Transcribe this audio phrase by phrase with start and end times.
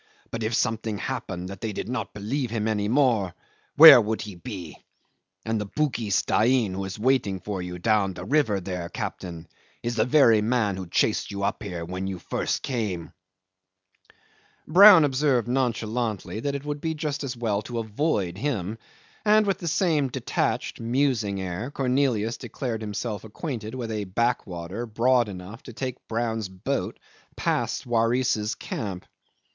[0.31, 3.35] But if something happened that they did not believe him any more,
[3.75, 4.83] where would he be?
[5.45, 9.47] And the Bugis Dain who is waiting for you down the river there, captain,
[9.83, 13.13] is the very man who chased you up here when you first came."
[14.67, 18.79] Brown observed nonchalantly that it would be just as well to avoid him,
[19.23, 25.29] and with the same detached, musing air Cornelius declared himself acquainted with a backwater broad
[25.29, 26.97] enough to take Brown's boat
[27.35, 29.05] past Waris's camp.